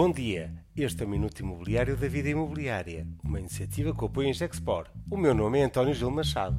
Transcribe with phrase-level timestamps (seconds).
[0.00, 4.32] Bom dia, este é o Minuto Imobiliário da Vida Imobiliária, uma iniciativa que apoia em
[4.32, 4.86] Gexpor.
[5.10, 6.56] O meu nome é António Gil Machado.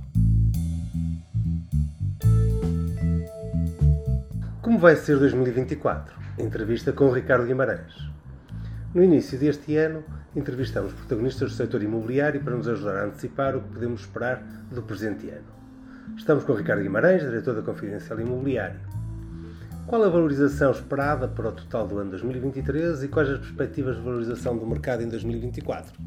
[4.61, 6.19] Como vai ser 2024?
[6.37, 7.93] Entrevista com Ricardo Guimarães.
[8.93, 10.03] No início deste ano,
[10.35, 14.83] entrevistamos protagonistas do setor imobiliário para nos ajudar a antecipar o que podemos esperar do
[14.83, 15.47] presente ano.
[16.17, 18.98] Estamos com Ricardo Guimarães, diretor da Confidencial Imobiliário.
[19.89, 24.03] Qual a valorização esperada para o total do ano 2023 e quais as perspectivas de
[24.03, 25.99] valorização do mercado em 2024?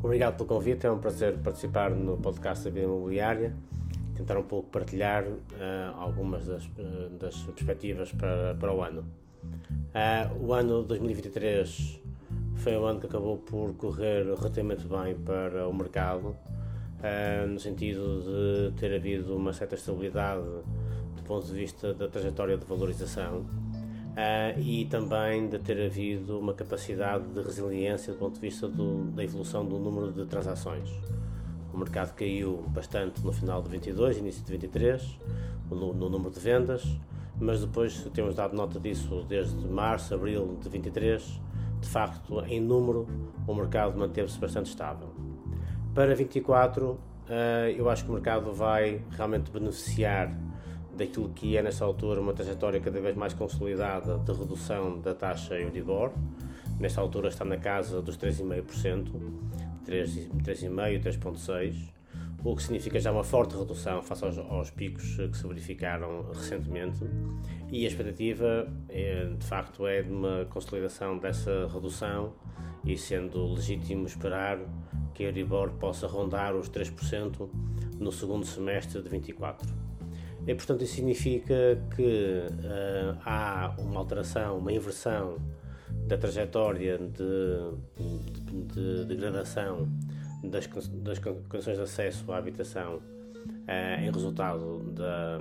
[0.00, 3.56] Obrigado pelo convite, é um prazer participar no podcast da Vida Imobiliária,
[4.14, 5.36] tentar um pouco partilhar uh,
[5.98, 9.04] algumas das, uh, das, perspectivas para, para o ano.
[9.42, 12.00] Uh, o ano 2023
[12.54, 16.36] foi um ano que acabou por correr relativamente bem para o mercado,
[17.00, 20.44] uh, no sentido de ter havido uma certa estabilidade
[21.16, 26.54] do ponto de vista da trajetória de valorização uh, e também de ter havido uma
[26.54, 30.88] capacidade de resiliência do ponto de vista do, da evolução do número de transações.
[31.72, 35.18] O mercado caiu bastante no final de 22, início de 23,
[35.70, 36.84] no, no número de vendas,
[37.38, 41.40] mas depois temos dado nota disso desde março, abril de 23,
[41.80, 43.06] de facto, em número,
[43.46, 45.08] o mercado manteve-se bastante estável.
[45.94, 50.32] Para 24, eh, eu acho que o mercado vai realmente beneficiar
[50.96, 55.58] daquilo que é nesta altura uma trajetória cada vez mais consolidada de redução da taxa
[55.58, 56.12] Euribor.
[56.78, 59.10] Nesta altura está na casa dos 3,5%,
[59.84, 61.90] 3,5%, 3,6%,
[62.44, 67.04] o que significa já uma forte redução face aos, aos, picos que se verificaram recentemente.
[67.68, 72.32] E a expectativa, é, de facto, é de uma consolidação dessa redução
[72.84, 74.58] e sendo legítimo esperar
[75.14, 77.48] que a Euribor possa rondar os 3%
[77.98, 79.68] no segundo semestre de 24.
[80.46, 85.36] E, portanto, isso significa que uh, há uma alteração, uma inversão
[86.06, 87.12] da trajetória de,
[87.96, 89.88] de, de degradação
[90.42, 95.38] das, das, condições de acesso à habitação uh, em resultado da,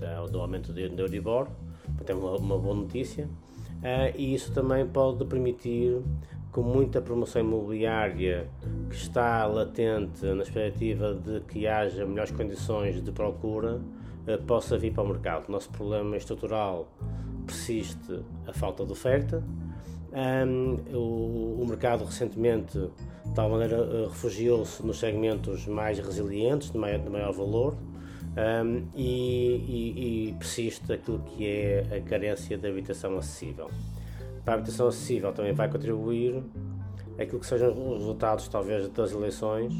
[0.00, 1.48] da, do aumento da Euribor,
[1.84, 3.28] portanto, é uma, uma boa notícia.
[3.78, 6.00] Uh, e isso também pode permitir
[6.52, 8.48] com muita promoção imobiliária
[8.88, 13.80] que está latente na expectativa de que haja melhores condições de procura,
[14.26, 15.48] eh, possa vir para o mercado.
[15.48, 16.88] O nosso problema estrutural
[17.46, 19.42] persiste a falta de oferta.
[20.10, 26.78] Um, o, o, mercado recentemente, de tal maneira, eh, refugiou-se nos segmentos mais resilientes, de
[26.78, 27.76] maior, de maior valor,
[28.64, 33.70] um, e, e, e persiste aquilo que é a carência de habitação acessível
[34.48, 36.42] para a habitação acessível também vai contribuir
[37.18, 39.74] aquilo que sejam os resultados, talvez, das eleições,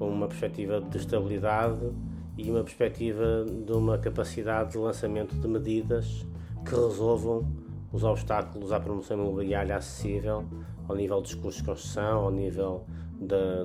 [0.00, 1.92] com uma perspectiva de estabilidade
[2.36, 6.26] e uma perspectiva de uma capacidade de lançamento de medidas
[6.64, 7.46] que resolvam
[7.92, 10.44] os obstáculos à promoção imobiliária acessível
[10.88, 12.84] ao nível dos custos de construção, ao nível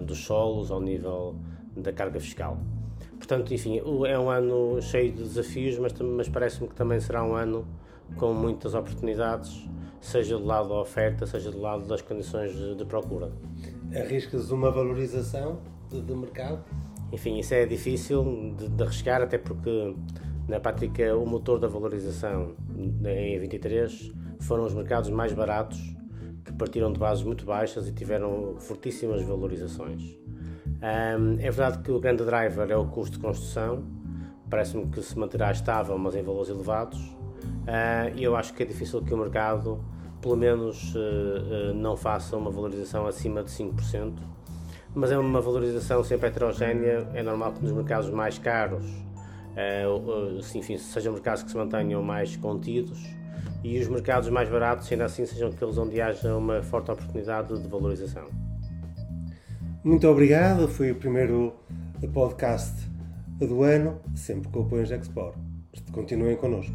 [0.06, 1.38] dos solos, ao nível
[1.76, 2.60] da carga fiscal.
[3.26, 7.34] Portanto, enfim, é um ano cheio de desafios, mas, mas parece-me que também será um
[7.34, 7.68] ano
[8.18, 9.68] com muitas oportunidades
[10.00, 13.32] seja do lado da oferta, seja do lado das condições de, de procura.
[13.96, 15.60] Arriscas uma valorização
[15.90, 16.64] do mercado?
[17.12, 19.96] Enfim, isso é difícil de, de arriscar, até porque
[20.48, 24.12] na prática o motor da valorização em 23
[24.42, 25.80] foram os mercados mais baratos
[26.44, 30.16] que partiram de bases muito baixas e tiveram fortíssimas valorizações.
[30.68, 33.84] Um, é verdade que o grande driver é o custo de construção,
[34.50, 37.00] parece-me que se manterá estável, mas em valores elevados.
[37.00, 39.84] Uh, e eu acho que é difícil que o mercado
[40.26, 44.14] pelo menos uh, uh, não faça uma valorização acima de 5%,
[44.96, 47.08] mas é uma valorização sempre heterogénea.
[47.14, 52.36] É normal que nos mercados mais caros, uh, enfim, sejam mercados que se mantenham mais
[52.38, 53.06] contidos
[53.64, 57.68] e os mercados mais baratos, ainda assim, sejam aqueles onde haja uma forte oportunidade de
[57.68, 58.26] valorização.
[59.86, 60.68] Muito obrigado.
[60.68, 61.54] Foi o primeiro
[62.12, 62.74] podcast
[63.38, 65.38] do ano, sempre com o apoio Export.
[65.92, 66.74] Continuem connosco.